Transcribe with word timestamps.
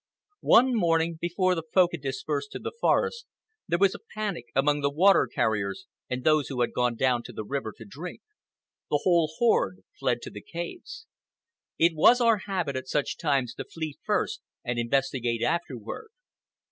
One 0.49 0.73
morning, 0.75 1.19
before 1.21 1.53
the 1.53 1.61
Folk 1.61 1.91
had 1.93 2.01
dispersed 2.01 2.51
to 2.53 2.59
the 2.59 2.71
forest, 2.81 3.27
there 3.67 3.77
was 3.77 3.93
a 3.93 3.99
panic 4.15 4.45
among 4.55 4.81
the 4.81 4.89
water 4.89 5.27
carriers 5.31 5.85
and 6.09 6.23
those 6.23 6.47
who 6.47 6.61
had 6.61 6.73
gone 6.73 6.95
down 6.95 7.21
to 7.21 7.31
the 7.31 7.43
river 7.43 7.71
to 7.77 7.85
drink. 7.85 8.21
The 8.89 9.01
whole 9.03 9.31
horde 9.37 9.83
fled 9.99 10.23
to 10.23 10.31
the 10.31 10.41
caves. 10.41 11.05
It 11.77 11.93
was 11.93 12.19
our 12.19 12.37
habit, 12.47 12.75
at 12.75 12.87
such 12.87 13.15
times, 13.19 13.53
to 13.53 13.63
flee 13.63 13.99
first 14.03 14.41
and 14.65 14.79
investigate 14.79 15.43
afterward. 15.43 16.09